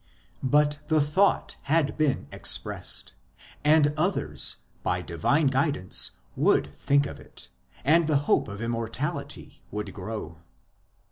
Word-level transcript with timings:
But 0.41 0.79
the 0.87 0.99
thought 0.99 1.57
had 1.65 1.95
been 1.95 2.25
expressed; 2.31 3.13
and 3.63 3.93
others, 3.95 4.57
by 4.81 5.03
divine 5.03 5.45
guidance, 5.45 6.13
would 6.35 6.73
think 6.73 7.05
of 7.05 7.19
it, 7.19 7.49
and 7.85 8.07
the 8.07 8.17
hope 8.25 8.47
of 8.47 8.61
Immor 8.61 8.89
tality 8.89 9.59
would 9.69 9.93
grow. 9.93 10.39